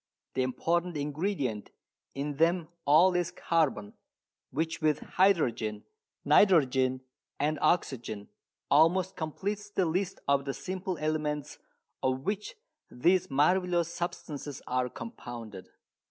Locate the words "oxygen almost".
7.61-9.15